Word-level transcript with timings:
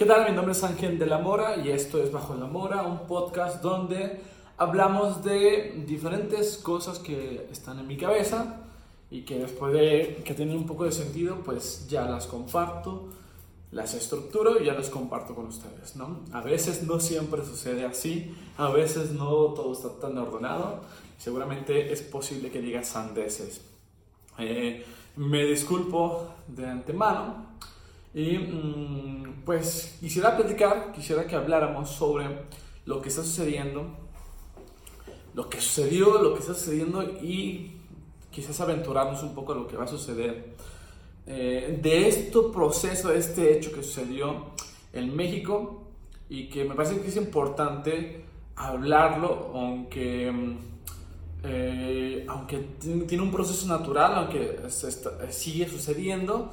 ¿Qué 0.00 0.06
tal? 0.06 0.30
Mi 0.30 0.34
nombre 0.34 0.52
es 0.52 0.64
Ángel 0.64 0.98
de 0.98 1.04
la 1.04 1.18
Mora 1.18 1.58
y 1.58 1.68
esto 1.68 2.02
es 2.02 2.10
Bajo 2.10 2.34
la 2.34 2.46
Mora, 2.46 2.84
un 2.84 3.06
podcast 3.06 3.60
donde 3.60 4.18
hablamos 4.56 5.22
de 5.22 5.84
diferentes 5.86 6.56
cosas 6.56 6.98
que 6.98 7.46
están 7.52 7.80
en 7.80 7.86
mi 7.86 7.98
cabeza 7.98 8.62
y 9.10 9.26
que 9.26 9.40
después 9.40 9.74
de 9.74 10.22
que 10.24 10.32
tienen 10.32 10.56
un 10.56 10.64
poco 10.64 10.86
de 10.86 10.92
sentido, 10.92 11.42
pues 11.44 11.86
ya 11.86 12.06
las 12.06 12.26
comparto, 12.26 13.10
las 13.72 13.92
estructuro 13.92 14.58
y 14.58 14.64
ya 14.64 14.72
las 14.72 14.88
comparto 14.88 15.34
con 15.34 15.48
ustedes, 15.48 15.96
¿no? 15.96 16.20
A 16.32 16.40
veces 16.40 16.82
no 16.84 16.98
siempre 16.98 17.44
sucede 17.44 17.84
así, 17.84 18.34
a 18.56 18.70
veces 18.70 19.10
no 19.10 19.28
todo 19.52 19.74
está 19.74 19.90
tan 20.00 20.16
ordenado, 20.16 20.80
seguramente 21.18 21.92
es 21.92 22.00
posible 22.00 22.50
que 22.50 22.62
diga 22.62 22.82
sandeces. 22.84 23.60
Eh, 24.38 24.82
me 25.16 25.44
disculpo 25.44 26.26
de 26.48 26.66
antemano 26.66 27.49
y 28.14 28.38
mm, 28.38 29.42
pues 29.44 29.96
quisiera 30.00 30.36
platicar, 30.36 30.92
quisiera 30.92 31.26
que 31.26 31.36
habláramos 31.36 31.90
sobre 31.90 32.26
lo 32.86 33.00
que 33.00 33.08
está 33.08 33.22
sucediendo, 33.22 33.86
lo 35.34 35.48
que 35.48 35.60
sucedió, 35.60 36.20
lo 36.20 36.34
que 36.34 36.40
está 36.40 36.54
sucediendo 36.54 37.02
y 37.02 37.76
quizás 38.30 38.60
aventurarnos 38.60 39.22
un 39.22 39.34
poco 39.34 39.52
a 39.52 39.56
lo 39.56 39.66
que 39.66 39.76
va 39.76 39.84
a 39.84 39.88
suceder. 39.88 40.54
Eh, 41.26 41.78
de 41.80 42.08
este 42.08 42.38
proceso, 42.52 43.10
de 43.10 43.18
este 43.18 43.56
hecho 43.56 43.72
que 43.72 43.82
sucedió 43.82 44.46
en 44.92 45.14
México 45.14 45.82
y 46.28 46.48
que 46.48 46.64
me 46.64 46.74
parece 46.74 47.00
que 47.00 47.08
es 47.08 47.16
importante 47.16 48.24
hablarlo, 48.56 49.52
aunque, 49.54 50.32
mm, 50.32 50.58
eh, 51.44 52.24
aunque 52.28 52.58
tiene 53.06 53.22
un 53.22 53.30
proceso 53.30 53.66
natural, 53.66 54.14
aunque 54.14 54.58
sigue 55.30 55.68
sucediendo, 55.68 56.52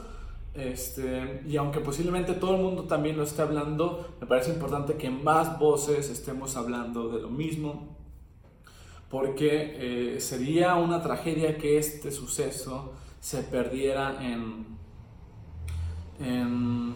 este, 0.54 1.44
y 1.48 1.56
aunque 1.58 1.80
posiblemente 1.80 2.34
todo 2.34 2.56
el 2.56 2.62
mundo 2.62 2.86
también 2.86 3.16
lo 3.16 3.24
esté 3.24 3.44
hablando, 3.44 4.16
me 4.20 4.26
parece 4.26 4.52
importante 4.52 4.96
que 4.96 5.10
más 5.10 5.60
voces 5.60 6.10
estemos 6.10 6.56
hablando 6.56 7.10
de 7.10 7.22
lo 7.22 7.30
mismo, 7.30 7.96
porque 9.10 10.16
eh, 10.16 10.20
sería 10.20 10.76
una 10.76 11.02
tragedia 11.02 11.58
que 11.58 11.78
este 11.78 12.12
suceso 12.12 12.94
se 13.20 13.44
perdiera 13.44 14.18
en, 14.22 14.66
en, 16.20 16.96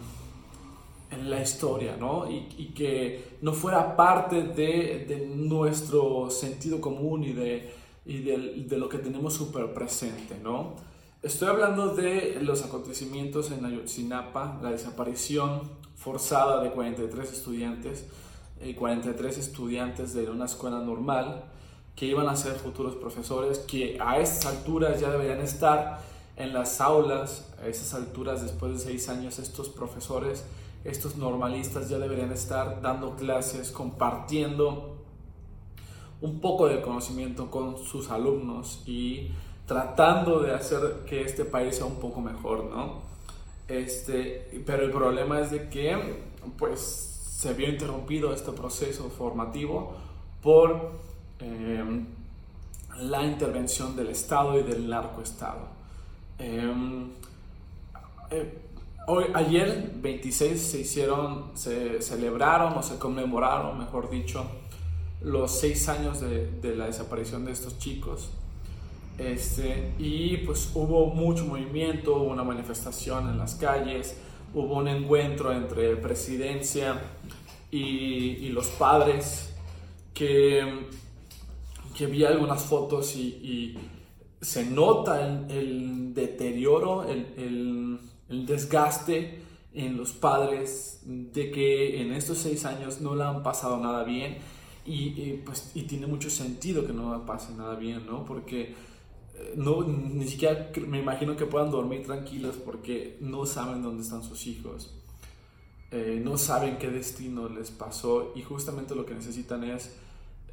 la 1.28 1.40
historia, 1.40 1.96
¿no? 1.96 2.28
Y, 2.28 2.72
que 2.74 3.36
no 3.42 3.52
fuera 3.52 3.96
parte 3.96 4.42
de, 4.42 5.30
nuestro 5.36 6.30
sentido 6.30 6.80
común 6.80 7.22
y 7.22 7.32
de, 7.32 7.72
y 8.04 8.22
de, 8.22 8.36
de 8.66 8.76
lo 8.76 8.88
que 8.88 8.98
tenemos 8.98 9.34
súper 9.34 9.72
presente, 9.72 10.36
¿no? 10.42 10.74
Estoy 11.22 11.50
hablando 11.50 11.94
de 11.94 12.40
los 12.42 12.64
acontecimientos 12.64 13.52
en 13.52 13.64
Ayotzinapa, 13.64 14.58
la 14.60 14.72
desaparición 14.72 15.70
forzada 15.94 16.60
de 16.64 16.72
43 16.72 17.32
estudiantes, 17.32 18.06
y 18.60 18.74
43 18.74 19.38
estudiantes 19.38 20.14
de 20.14 20.28
una 20.28 20.46
escuela 20.46 20.80
normal 20.80 21.44
que 21.94 22.06
iban 22.06 22.28
a 22.28 22.34
ser 22.34 22.54
futuros 22.54 22.96
profesores, 22.96 23.60
que 23.60 23.98
a 24.00 24.18
estas 24.18 24.46
alturas 24.46 25.00
ya 25.00 25.10
deberían 25.10 25.40
estar 25.40 26.00
en 26.34 26.52
las 26.52 26.80
aulas, 26.80 27.54
a 27.62 27.68
esas 27.68 27.94
alturas 27.94 28.42
después 28.42 28.72
de 28.72 28.78
seis 28.80 29.08
años 29.08 29.38
estos 29.38 29.68
profesores, 29.68 30.44
estos 30.82 31.14
normalistas 31.14 31.88
ya 31.88 32.00
deberían 32.00 32.32
estar 32.32 32.82
dando 32.82 33.14
clases, 33.14 33.70
compartiendo 33.70 34.96
un 36.20 36.40
poco 36.40 36.66
de 36.66 36.82
conocimiento 36.82 37.48
con 37.48 37.78
sus 37.78 38.10
alumnos 38.10 38.82
y 38.86 39.30
tratando 39.66 40.40
de 40.40 40.54
hacer 40.54 41.04
que 41.06 41.22
este 41.22 41.44
país 41.44 41.76
sea 41.76 41.86
un 41.86 41.96
poco 41.96 42.20
mejor, 42.20 42.64
¿no? 42.64 43.02
Este, 43.68 44.62
pero 44.66 44.84
el 44.84 44.90
problema 44.90 45.40
es 45.40 45.50
de 45.50 45.68
que, 45.68 45.96
pues, 46.58 46.80
se 46.80 47.54
vio 47.54 47.68
interrumpido 47.68 48.32
este 48.32 48.52
proceso 48.52 49.08
formativo 49.10 49.96
por 50.42 50.92
em, 51.40 52.06
la 53.00 53.24
intervención 53.24 53.96
del 53.96 54.08
Estado 54.08 54.58
y 54.58 54.62
del 54.62 54.88
narcoestado. 54.88 55.66
Em, 56.38 57.10
eh, 58.30 58.58
hoy, 59.06 59.24
ayer, 59.34 59.90
26, 59.96 60.60
se 60.60 60.80
hicieron, 60.80 61.52
se 61.54 62.02
celebraron 62.02 62.74
o 62.74 62.82
se 62.82 62.98
conmemoraron, 62.98 63.78
mejor 63.78 64.10
dicho, 64.10 64.44
los 65.20 65.50
seis 65.50 65.88
años 65.88 66.20
de, 66.20 66.50
de 66.60 66.76
la 66.76 66.86
desaparición 66.86 67.44
de 67.44 67.52
estos 67.52 67.78
chicos. 67.78 68.30
Este, 69.18 69.92
y 69.98 70.38
pues 70.38 70.70
hubo 70.74 71.06
mucho 71.06 71.44
movimiento, 71.44 72.16
hubo 72.16 72.30
una 72.30 72.44
manifestación 72.44 73.28
en 73.28 73.38
las 73.38 73.54
calles, 73.54 74.16
hubo 74.54 74.76
un 74.78 74.88
encuentro 74.88 75.52
entre 75.52 75.96
presidencia 75.96 77.00
y, 77.70 78.48
los 78.50 78.68
padres 78.68 79.54
que, 80.12 80.86
que, 81.96 82.06
vi 82.06 82.24
algunas 82.24 82.62
fotos 82.62 83.16
y, 83.16 83.78
se 84.40 84.66
nota 84.66 85.24
el, 85.48 86.12
deterioro, 86.14 87.04
el, 87.04 87.98
el, 88.28 88.46
desgaste 88.46 89.40
en 89.72 89.96
los 89.96 90.12
padres 90.12 91.00
de 91.04 91.50
que 91.52 92.02
en 92.02 92.12
estos 92.12 92.38
seis 92.38 92.64
años 92.64 93.00
no 93.00 93.14
le 93.14 93.22
han 93.22 93.42
pasado 93.44 93.78
nada 93.78 94.02
bien 94.02 94.38
y, 94.84 95.34
pues, 95.44 95.70
y 95.74 95.82
tiene 95.82 96.06
mucho 96.06 96.28
sentido 96.28 96.84
que 96.86 96.92
no 96.92 97.16
le 97.16 97.24
pase 97.24 97.54
nada 97.54 97.76
bien, 97.76 98.04
¿no? 98.04 98.24
Porque 98.24 98.74
no, 99.56 99.82
ni 99.82 100.26
siquiera 100.26 100.70
me 100.86 100.98
imagino 101.00 101.36
que 101.36 101.46
puedan 101.46 101.70
dormir 101.70 102.04
tranquilos 102.04 102.56
porque 102.56 103.16
no 103.20 103.46
saben 103.46 103.82
dónde 103.82 104.02
están 104.02 104.22
sus 104.22 104.46
hijos, 104.46 104.94
eh, 105.90 106.20
no 106.24 106.38
saben 106.38 106.78
qué 106.78 106.88
destino 106.88 107.48
les 107.48 107.70
pasó 107.70 108.32
y 108.34 108.42
justamente 108.42 108.94
lo 108.94 109.04
que 109.04 109.14
necesitan 109.14 109.64
es 109.64 109.94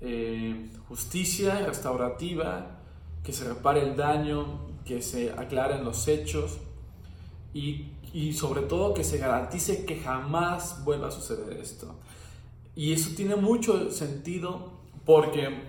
eh, 0.01 0.69
justicia 0.87 1.65
restaurativa, 1.65 2.81
que 3.23 3.33
se 3.33 3.45
repare 3.47 3.81
el 3.81 3.95
daño, 3.95 4.67
que 4.85 5.01
se 5.01 5.31
aclaren 5.31 5.83
los 5.83 6.07
hechos 6.07 6.57
y, 7.53 7.87
y 8.13 8.33
sobre 8.33 8.61
todo 8.61 8.93
que 8.93 9.03
se 9.03 9.17
garantice 9.17 9.85
que 9.85 9.99
jamás 9.99 10.83
vuelva 10.83 11.07
a 11.07 11.11
suceder 11.11 11.57
esto. 11.57 11.95
Y 12.75 12.93
eso 12.93 13.11
tiene 13.15 13.35
mucho 13.35 13.91
sentido 13.91 14.71
porque 15.05 15.68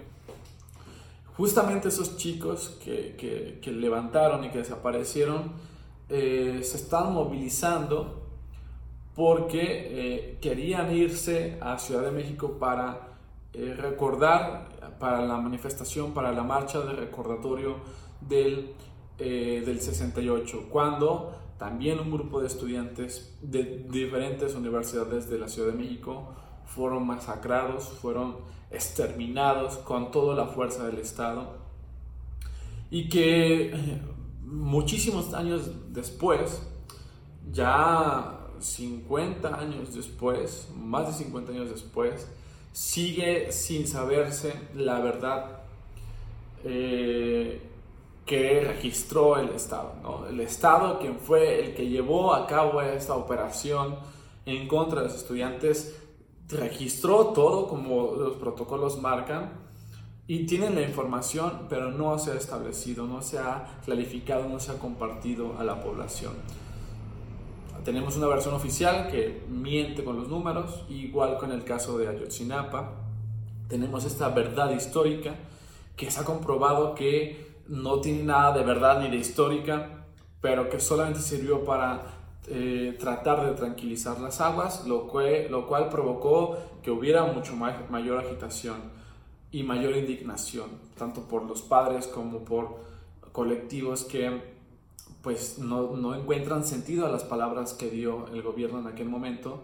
justamente 1.37 1.89
esos 1.89 2.17
chicos 2.17 2.79
que, 2.83 3.17
que, 3.63 3.73
levantaron 3.73 4.45
y 4.45 4.51
que 4.51 4.59
desaparecieron 4.59 5.53
eh, 6.09 6.61
se 6.63 6.77
están 6.77 7.13
movilizando 7.13 8.27
porque 9.15 9.61
eh, 9.63 10.39
querían 10.41 10.95
irse 10.95 11.59
a 11.61 11.79
Ciudad 11.79 12.03
de 12.03 12.11
México 12.11 12.57
para 12.59 13.09
eh, 13.53 13.75
recordar, 13.77 14.69
para 14.99 15.25
la 15.25 15.37
manifestación, 15.37 16.13
para 16.13 16.33
la 16.33 16.43
marcha 16.43 16.81
de 16.81 16.93
recordatorio 16.93 17.77
del, 18.21 18.75
del 19.19 19.81
68, 19.81 20.67
cuando 20.71 21.33
también 21.59 22.01
un 22.01 22.11
grupo 22.11 22.41
de 22.41 22.47
estudiantes 22.47 23.37
de 23.43 23.85
diferentes 23.91 24.55
universidades 24.55 25.29
de 25.29 25.39
la 25.39 25.49
Ciudad 25.49 25.73
de 25.73 25.79
México 25.79 26.35
fueron 26.75 27.07
masacrados, 27.07 27.89
fueron 27.89 28.37
exterminados 28.71 29.77
con 29.79 30.11
toda 30.11 30.37
la 30.37 30.47
fuerza 30.47 30.87
del 30.87 30.99
Estado 30.99 31.59
y 32.91 33.09
que 33.09 33.73
eh, 33.73 34.03
muchísimos 34.43 35.33
años 35.35 35.71
después, 35.93 36.67
ya 37.53 38.39
50 38.59 39.59
años 39.59 39.95
después, 39.95 40.69
más 40.77 41.07
de 41.07 41.25
50 41.25 41.53
años 41.53 41.71
después, 41.71 42.29
sigue 42.73 43.51
sin 43.53 43.87
saberse 43.87 44.55
la 44.75 45.01
verdad 45.01 45.63
eh, 46.65 47.61
que 48.27 48.61
registró 48.61 49.39
el 49.39 49.51
Estado. 49.51 49.95
¿no? 50.03 50.27
El 50.27 50.41
Estado, 50.41 50.99
quien 50.99 51.19
fue 51.19 51.65
el 51.65 51.75
que 51.75 51.89
llevó 51.89 52.35
a 52.35 52.47
cabo 52.47 52.81
esta 52.81 53.15
operación 53.15 53.97
en 54.47 54.69
contra 54.69 55.01
de 55.01 55.09
los 55.09 55.17
estudiantes, 55.17 56.00
registró 56.53 57.27
todo 57.29 57.69
como 57.69 58.13
los 58.17 58.37
protocolos 58.37 59.01
marcan 59.01 59.53
y 60.27 60.47
tienen 60.47 60.75
la 60.75 60.83
información, 60.83 61.67
pero 61.69 61.91
no 61.91 62.19
se 62.19 62.33
ha 62.33 62.35
establecido, 62.35 63.07
no 63.07 63.21
se 63.21 63.39
ha 63.39 63.81
clarificado, 63.85 64.49
no 64.49 64.61
se 64.61 64.71
ha 64.71 64.79
compartido 64.79 65.59
a 65.59 65.65
la 65.65 65.83
población. 65.83 66.35
Tenemos 67.85 68.17
una 68.17 68.27
versión 68.27 68.55
oficial 68.55 69.09
que 69.11 69.43
miente 69.49 70.05
con 70.05 70.17
los 70.17 70.29
números, 70.29 70.85
igual 70.89 71.39
con 71.39 71.51
el 71.51 71.65
caso 71.65 71.99
de 71.99 72.09
Ayotzinapa. 72.09 72.93
Tenemos 73.69 74.05
esta 74.05 74.29
verdad 74.29 74.71
histórica 74.71 75.35
que 75.97 76.11
se 76.11 76.21
ha 76.21 76.25
comprobado 76.25 76.95
que 76.95 77.63
no 77.67 78.01
tiene 78.01 78.25
nada 78.25 78.53
de 78.57 78.65
verdad 78.65 79.01
ni 79.01 79.11
de 79.11 79.17
histórica, 79.17 80.05
pero 80.41 80.69
que 80.69 80.79
solamente 80.79 81.21
sirvió 81.21 81.65
para 81.65 82.20
eh, 82.49 82.97
tratar 82.99 83.47
de 83.47 83.53
tranquilizar 83.53 84.21
las 84.21 84.41
aguas, 84.41 84.87
lo, 84.87 85.07
cual 85.07 85.89
provocó 85.91 86.59
que 86.83 86.91
hubiera 86.91 87.25
mucho 87.25 87.55
mayor 87.55 88.19
agitación 88.19 88.79
y 89.53 89.63
mayor 89.63 89.97
indignación, 89.97 90.71
tanto 90.97 91.23
por 91.23 91.45
los 91.45 91.63
padres 91.63 92.07
como 92.07 92.41
por 92.41 92.79
colectivos 93.33 94.05
que 94.05 94.59
pues 95.23 95.59
no, 95.59 96.15
encuentran 96.15 96.65
sentido 96.65 97.07
a 97.07 97.11
las 97.11 97.25
palabras 97.25 97.75
que 97.75 97.91
dio 97.91 98.27
el 98.29 98.43
gobierno 98.43 98.81
en 98.81 98.87
aquel 98.87 99.09
momento 99.09 99.61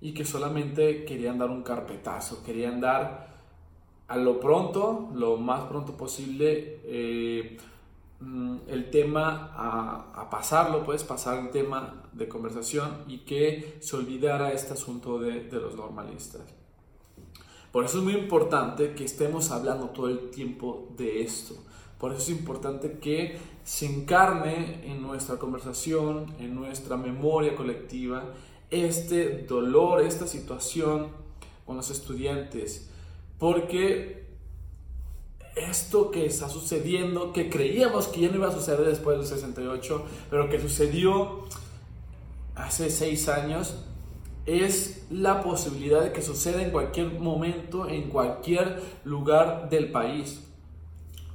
y 0.00 0.12
que 0.12 0.24
solamente 0.24 1.04
querían 1.04 1.38
dar 1.38 1.50
un 1.50 1.62
carpetazo, 1.62 2.42
querían 2.44 2.80
dar 2.80 3.30
a 4.08 4.16
lo 4.16 4.40
pronto, 4.40 5.08
lo 5.14 5.36
más 5.36 5.62
pronto 5.64 5.96
posible, 5.96 6.80
eh, 6.84 7.56
el 8.20 8.90
tema 8.90 9.52
a, 9.54 10.28
pasarlo, 10.30 10.84
puedes 10.84 11.04
pasar 11.04 11.38
el 11.38 11.50
tema 11.50 12.02
de 12.12 12.28
conversación 12.28 13.04
y 13.08 13.18
que 13.18 13.78
se 13.80 13.96
olvidara 13.96 14.52
este 14.52 14.74
asunto 14.74 15.18
de, 15.18 15.44
de 15.44 15.60
los 15.60 15.74
normalistas. 15.74 16.42
Por 17.72 17.84
eso 17.84 17.98
es 17.98 18.04
muy 18.04 18.14
importante 18.14 18.94
que 18.94 19.04
estemos 19.04 19.50
hablando 19.50 19.90
todo 19.90 20.08
el 20.08 20.30
tiempo 20.30 20.88
de 20.96 21.22
esto. 21.22 21.54
Por 21.98 22.12
eso 22.12 22.22
es 22.22 22.30
importante 22.30 22.98
que 22.98 23.38
se 23.62 23.86
encarne 23.86 24.90
en 24.90 25.02
nuestra 25.02 25.36
conversación, 25.36 26.34
en 26.38 26.54
nuestra 26.54 26.96
memoria 26.96 27.54
colectiva, 27.54 28.24
este 28.70 29.44
dolor, 29.44 30.00
esta 30.02 30.26
situación 30.26 31.08
con 31.66 31.76
los 31.76 31.90
estudiantes. 31.90 32.90
Porque 33.38 34.19
esto 35.70 36.10
que 36.10 36.26
está 36.26 36.48
sucediendo, 36.48 37.32
que 37.32 37.48
creíamos 37.48 38.08
que 38.08 38.20
ya 38.20 38.28
no 38.28 38.36
iba 38.36 38.48
a 38.48 38.52
suceder 38.52 38.84
después 38.84 39.18
del 39.18 39.26
68, 39.26 40.04
pero 40.28 40.48
que 40.48 40.60
sucedió 40.60 41.44
hace 42.54 42.90
seis 42.90 43.28
años, 43.28 43.84
es 44.46 45.06
la 45.10 45.42
posibilidad 45.42 46.02
de 46.02 46.12
que 46.12 46.22
suceda 46.22 46.62
en 46.62 46.70
cualquier 46.70 47.18
momento, 47.18 47.88
en 47.88 48.08
cualquier 48.08 48.82
lugar 49.04 49.68
del 49.70 49.90
país. 49.90 50.46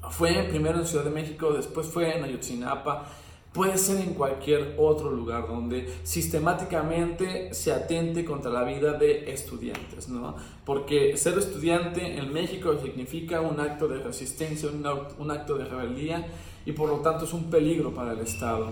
Fue 0.09 0.45
primero 0.49 0.79
en 0.79 0.85
Ciudad 0.85 1.05
de 1.05 1.11
México, 1.11 1.53
después 1.53 1.87
fue 1.87 2.15
en 2.15 2.23
Ayotzinapa, 2.23 3.07
puede 3.55 3.77
ser 3.77 4.01
en 4.01 4.13
cualquier 4.15 4.75
otro 4.77 5.09
lugar 5.09 5.47
donde 5.47 5.89
sistemáticamente 6.03 7.53
se 7.53 7.71
atente 7.71 8.25
contra 8.25 8.51
la 8.51 8.63
vida 8.65 8.93
de 8.93 9.31
estudiantes, 9.31 10.09
¿no? 10.09 10.35
Porque 10.65 11.15
ser 11.15 11.37
estudiante 11.39 12.17
en 12.17 12.33
México 12.33 12.77
significa 12.83 13.39
un 13.39 13.61
acto 13.61 13.87
de 13.87 14.03
resistencia, 14.03 14.69
un, 14.69 15.31
acto 15.31 15.57
de 15.57 15.63
rebeldía 15.63 16.27
y 16.65 16.73
por 16.73 16.89
lo 16.89 16.97
tanto 16.97 17.23
es 17.23 17.31
un 17.31 17.45
peligro 17.45 17.93
para 17.93 18.11
el 18.11 18.19
Estado. 18.19 18.67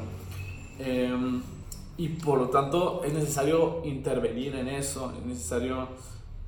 Em, 0.79 1.41
y 1.95 2.09
por 2.09 2.37
lo 2.37 2.49
tanto 2.49 3.03
es 3.05 3.13
necesario 3.13 3.81
intervenir 3.85 4.53
en 4.55 4.67
eso, 4.67 5.13
es 5.17 5.25
necesario 5.25 5.87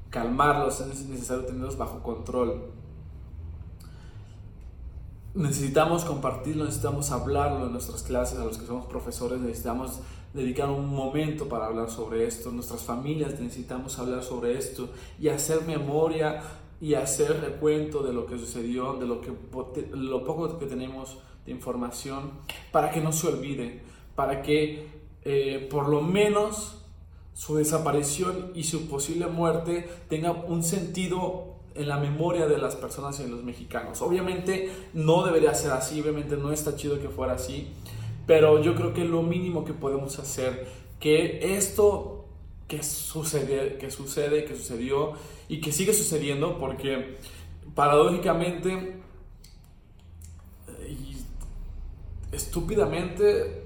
calmarlos, 0.09 0.81
es 0.81 1.07
necesario 1.07 1.45
tenerlos 1.45 1.77
bajo 1.77 2.03
control 2.03 2.63
necesitamos 5.35 6.05
compartirlo, 6.05 6.63
necesitamos 6.63 7.11
hablarlo 7.11 7.65
en 7.65 7.73
nuestras 7.73 8.03
clases, 8.03 8.39
a 8.39 8.45
los 8.45 8.57
que 8.57 8.65
somos 8.65 8.85
profesores 8.85 9.39
necesitamos 9.39 9.99
dedicar 10.33 10.69
un 10.69 10.87
momento 10.87 11.47
para 11.47 11.65
hablar 11.65 11.89
sobre 11.89 12.25
esto, 12.25 12.51
nuestras 12.51 12.81
familias 12.81 13.39
necesitamos 13.39 13.99
hablar 13.99 14.23
sobre 14.23 14.57
esto 14.57 14.89
y 15.19 15.27
hacer 15.27 15.61
memoria 15.63 16.41
y 16.81 16.93
hacer 16.93 17.41
recuento 17.41 18.01
de 18.01 18.13
lo 18.13 18.25
que 18.25 18.37
sucedió, 18.37 18.93
de 18.93 19.05
lo, 19.05 19.21
que, 19.21 19.31
lo 19.93 20.23
poco 20.25 20.57
que 20.57 20.65
tenemos 20.65 21.17
de 21.45 21.51
información, 21.51 22.31
para 22.71 22.91
que 22.91 23.01
no 23.01 23.11
se 23.11 23.27
olvide, 23.27 23.81
para 24.15 24.41
que 24.41 24.87
eh, 25.23 25.67
por 25.69 25.87
lo 25.89 26.01
menos 26.01 26.81
su 27.33 27.55
desaparición 27.55 28.51
y 28.55 28.63
su 28.63 28.87
posible 28.87 29.27
muerte 29.27 29.87
tenga 30.07 30.31
un 30.31 30.63
sentido 30.63 31.54
en 31.75 31.87
la 31.87 31.97
memoria 31.97 32.47
de 32.47 32.57
las 32.57 32.75
personas 32.75 33.19
y 33.19 33.23
de 33.23 33.29
los 33.29 33.43
mexicanos. 33.43 34.01
Obviamente 34.01 34.71
no 34.93 35.25
debería 35.25 35.53
ser 35.53 35.71
así, 35.71 36.01
obviamente 36.01 36.37
no 36.37 36.51
está 36.51 36.75
chido 36.75 36.99
que 36.99 37.09
fuera 37.09 37.33
así, 37.33 37.67
pero 38.25 38.61
yo 38.61 38.75
creo 38.75 38.93
que 38.93 39.03
lo 39.03 39.21
mínimo 39.21 39.65
que 39.65 39.73
podemos 39.73 40.17
hacer, 40.19 40.67
que 40.99 41.55
esto 41.57 42.25
que 42.67 42.81
sucede, 42.81 43.77
que 43.77 43.91
sucede, 43.91 44.45
que 44.45 44.55
sucedió 44.55 45.13
y 45.47 45.61
que 45.61 45.71
sigue 45.71 45.93
sucediendo, 45.93 46.57
porque 46.57 47.17
paradójicamente 47.75 49.01
y 50.87 51.17
estúpidamente 52.31 53.63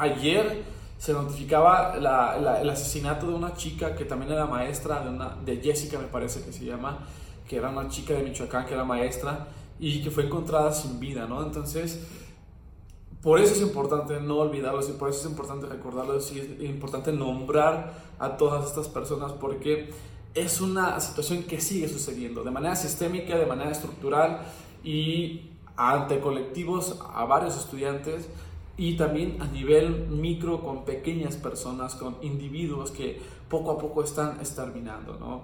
ayer 0.00 0.73
se 0.98 1.12
notificaba 1.12 1.94
el 1.94 2.70
asesinato 2.70 3.26
de 3.26 3.34
una 3.34 3.54
chica 3.54 3.94
que 3.94 4.04
también 4.04 4.32
era 4.32 4.46
maestra, 4.46 5.00
de, 5.02 5.10
una, 5.10 5.36
de 5.44 5.58
Jessica 5.58 5.98
me 5.98 6.06
parece 6.06 6.42
que 6.42 6.52
se 6.52 6.64
llama, 6.64 7.06
que 7.48 7.56
era 7.56 7.70
una 7.70 7.88
chica 7.88 8.14
de 8.14 8.22
Michoacán 8.22 8.66
que 8.66 8.74
era 8.74 8.84
maestra 8.84 9.48
y 9.78 10.02
que 10.02 10.10
fue 10.10 10.24
encontrada 10.24 10.72
sin 10.72 10.98
vida, 11.00 11.26
¿no? 11.26 11.42
Entonces, 11.42 12.06
por 13.22 13.40
eso 13.40 13.54
es 13.54 13.60
importante 13.60 14.20
no 14.20 14.36
olvidarlos 14.36 14.88
y 14.88 14.92
por 14.92 15.08
eso 15.08 15.20
es 15.20 15.26
importante 15.26 15.66
recordarlos 15.66 16.30
y 16.32 16.40
es 16.40 16.70
importante 16.70 17.12
nombrar 17.12 17.94
a 18.18 18.36
todas 18.36 18.66
estas 18.66 18.88
personas 18.88 19.32
porque 19.32 19.90
es 20.34 20.60
una 20.60 21.00
situación 21.00 21.44
que 21.44 21.60
sigue 21.60 21.88
sucediendo 21.88 22.44
de 22.44 22.50
manera 22.50 22.76
sistémica, 22.76 23.36
de 23.36 23.46
manera 23.46 23.70
estructural 23.70 24.40
y 24.82 25.50
ante 25.76 26.20
colectivos, 26.20 26.98
a 27.14 27.24
varios 27.24 27.56
estudiantes, 27.56 28.28
y 28.76 28.96
también 28.96 29.40
a 29.40 29.46
nivel 29.46 30.08
micro 30.08 30.60
con 30.60 30.84
pequeñas 30.84 31.36
personas, 31.36 31.94
con 31.94 32.16
individuos 32.22 32.90
que 32.90 33.20
poco 33.48 33.70
a 33.70 33.78
poco 33.78 34.02
están 34.02 34.40
exterminando. 34.40 35.16
¿no? 35.18 35.42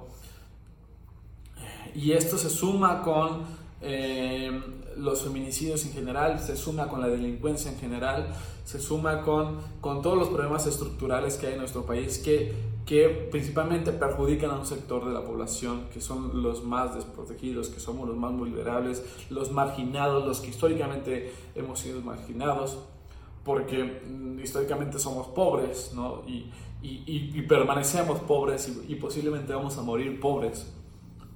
Y 1.94 2.12
esto 2.12 2.36
se 2.38 2.50
suma 2.50 3.02
con 3.02 3.44
eh, 3.80 4.60
los 4.96 5.22
feminicidios 5.22 5.84
en 5.86 5.92
general, 5.92 6.40
se 6.40 6.56
suma 6.56 6.88
con 6.88 7.00
la 7.00 7.06
delincuencia 7.06 7.70
en 7.70 7.78
general, 7.78 8.34
se 8.64 8.80
suma 8.80 9.22
con, 9.22 9.58
con 9.80 10.02
todos 10.02 10.18
los 10.18 10.28
problemas 10.28 10.66
estructurales 10.66 11.36
que 11.36 11.46
hay 11.46 11.52
en 11.52 11.60
nuestro 11.60 11.86
país 11.86 12.18
que, 12.18 12.52
que 12.84 13.08
principalmente 13.30 13.92
perjudican 13.92 14.50
a 14.50 14.58
un 14.58 14.66
sector 14.66 15.06
de 15.06 15.12
la 15.12 15.24
población, 15.24 15.84
que 15.92 16.00
son 16.00 16.42
los 16.42 16.64
más 16.64 16.96
desprotegidos, 16.96 17.68
que 17.68 17.78
somos 17.78 18.08
los 18.08 18.16
más 18.16 18.36
vulnerables, 18.36 19.04
los 19.30 19.52
marginados, 19.52 20.26
los 20.26 20.40
que 20.40 20.48
históricamente 20.48 21.32
hemos 21.54 21.78
sido 21.78 22.00
marginados 22.00 22.78
porque 23.44 23.84
mm, 23.84 24.40
históricamente 24.40 24.98
somos 24.98 25.28
pobres, 25.28 25.92
¿no? 25.94 26.22
Y, 26.26 26.50
y, 26.82 27.02
y, 27.34 27.42
permanecemos 27.42 28.20
pobres 28.20 28.72
y, 28.88 28.94
posiblemente 28.94 29.52
vamos 29.52 29.76
a 29.76 29.82
morir 29.82 30.18
pobres, 30.18 30.72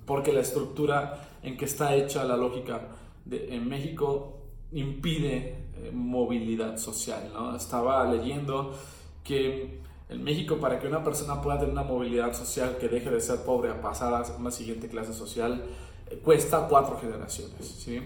porque 0.07 0.33
la 0.33 0.41
estructura 0.41 1.29
en 1.43 1.57
que 1.57 1.67
está 1.67 1.95
hecha 1.95 2.25
la 2.25 2.37
lógica 2.37 2.89
de, 3.25 3.55
en 3.55 3.69
México 3.69 4.39
impide 4.73 5.37
eh, 5.77 5.91
movilidad 5.93 6.79
social, 6.79 7.31
¿no? 7.35 7.55
Estaba 7.57 8.11
leyendo 8.11 8.75
que 9.23 9.81
en 10.09 10.23
México 10.25 10.57
para 10.59 10.79
que 10.79 10.87
una 10.87 11.03
persona 11.03 11.41
pueda 11.41 11.59
tener 11.59 11.73
una 11.73 11.83
movilidad 11.83 12.33
social 12.33 12.77
que 12.79 12.89
deje 12.89 13.11
de 13.11 13.21
ser 13.21 13.41
pobre 13.41 13.71
a 13.71 13.81
pasar 13.81 14.15
a 14.15 14.37
una 14.39 14.51
siguiente 14.51 14.89
clase 14.89 15.13
social, 15.13 15.63
eh, 16.11 16.21
cuesta 16.23 16.67
cuatro 16.69 16.99
generaciones, 16.99 17.67
¿sí? 17.67 18.01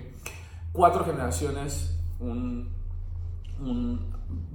Cuatro 0.72 1.04
generaciones, 1.04 1.96
un 2.18 2.77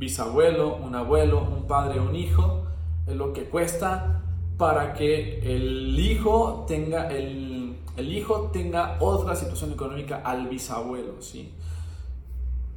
bisabuelo, 0.03 0.75
un 0.75 0.95
abuelo, 0.95 1.41
un 1.41 1.65
padre, 1.65 1.99
un 1.99 2.15
hijo, 2.15 2.63
es 3.07 3.15
lo 3.15 3.33
que 3.33 3.45
cuesta 3.45 4.21
para 4.57 4.93
que 4.93 5.39
el 5.39 5.97
hijo 5.99 6.65
tenga, 6.67 7.09
el, 7.09 7.75
hijo 7.97 8.49
tenga 8.51 8.97
otra 8.99 9.35
situación 9.35 9.71
económica 9.71 10.21
al 10.23 10.47
bisabuelo, 10.47 11.21
¿sí? 11.21 11.53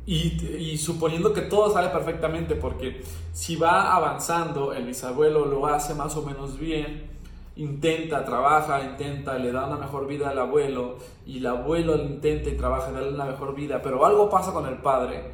Y, 0.06 0.78
suponiendo 0.78 1.33
que 1.33 1.42
todo 1.42 1.73
sale 1.73 1.88
perfectamente, 1.88 2.54
porque 2.54 3.02
si 3.33 3.56
va 3.56 3.95
avanzando, 3.97 4.73
el 4.73 4.87
bisabuelo 4.87 5.47
lo 5.47 5.66
hace 5.66 5.95
más 5.95 6.16
o 6.16 6.23
menos 6.23 6.61
bien, 6.61 7.11
intenta, 7.56 8.25
trabaja, 8.25 8.85
intenta, 8.85 9.37
le 9.37 9.50
da 9.50 9.66
una 9.66 9.78
mejor 9.78 10.06
vida 10.06 10.30
al 10.30 10.38
abuelo, 10.38 10.97
y 11.26 11.38
el 11.38 11.47
abuelo 11.47 11.97
intenta 11.97 12.50
y 12.50 12.56
trabaja, 12.56 12.92
darle 12.92 13.14
una 13.14 13.25
mejor 13.25 13.56
vida, 13.56 13.83
pero 13.83 14.06
algo 14.06 14.30
pasa 14.30 14.52
con 14.52 14.66
el 14.66 14.76
padre, 14.76 15.33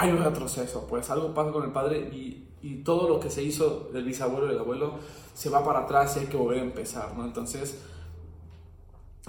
hay 0.00 0.10
un 0.12 0.24
retroceso, 0.24 0.86
pues 0.88 1.10
algo 1.10 1.34
pasa 1.34 1.52
con 1.52 1.62
el 1.62 1.72
padre 1.72 1.98
y, 2.10 2.48
y 2.62 2.76
todo 2.76 3.06
lo 3.06 3.20
que 3.20 3.28
se 3.28 3.42
hizo 3.42 3.90
del 3.92 4.04
bisabuelo 4.04 4.46
y 4.46 4.50
del 4.50 4.60
abuelo 4.60 4.94
se 5.34 5.50
va 5.50 5.62
para 5.62 5.80
atrás 5.80 6.16
y 6.16 6.20
hay 6.20 6.26
que 6.26 6.38
volver 6.38 6.60
a 6.60 6.62
empezar, 6.62 7.14
¿no? 7.14 7.26
Entonces, 7.26 7.82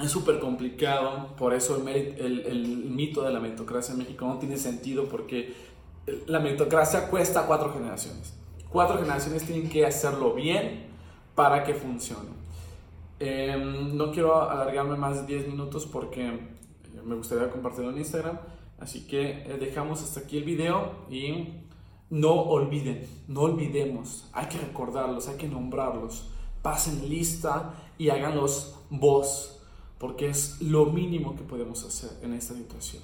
es 0.01 0.09
súper 0.09 0.39
complicado, 0.39 1.35
por 1.35 1.53
eso 1.53 1.75
el, 1.75 1.87
el, 1.89 2.39
el, 2.45 2.67
mito 2.89 3.21
de 3.21 3.33
la 3.33 3.41
meritocracia 3.41 3.91
en 3.91 3.97
México 3.97 4.25
no 4.25 4.39
tiene 4.39 4.55
sentido 4.55 5.09
porque 5.09 5.53
la 6.27 6.39
meritocracia 6.39 7.09
cuesta 7.09 7.45
cuatro 7.45 7.73
generaciones. 7.73 8.33
Cuatro 8.69 8.97
generaciones 8.97 9.43
tienen 9.43 9.69
que 9.69 9.85
hacerlo 9.85 10.33
bien 10.33 10.87
para 11.35 11.65
que 11.65 11.73
funcione. 11.73 12.29
Em, 13.19 13.97
no 13.97 14.09
quiero 14.13 14.49
alargarme 14.49 14.95
más 14.95 15.27
de 15.27 15.35
10 15.35 15.49
minutos 15.49 15.85
porque 15.85 16.39
me 17.03 17.15
gustaría 17.15 17.51
compartirlo 17.51 17.91
en 17.91 17.97
Instagram. 17.97 18.39
Así 18.81 19.05
que 19.05 19.43
eh, 19.43 19.57
dejamos 19.59 20.01
hasta 20.01 20.21
aquí 20.21 20.37
el 20.39 20.43
video 20.43 21.05
y 21.09 21.49
no 22.09 22.33
olviden, 22.33 23.07
no 23.27 23.41
olvidemos, 23.41 24.27
hay 24.33 24.47
que 24.47 24.57
recordarlos, 24.57 25.27
hay 25.27 25.37
que 25.37 25.47
nombrarlos. 25.47 26.31
Pasen 26.63 27.07
lista 27.07 27.75
y 27.99 28.09
háganlos 28.09 28.79
voz, 28.89 29.61
porque 29.99 30.29
es 30.29 30.59
lo 30.61 30.87
mínimo 30.87 31.35
que 31.35 31.43
podemos 31.43 31.85
hacer 31.85 32.09
en 32.23 32.33
esta 32.33 32.55
situación. 32.55 33.03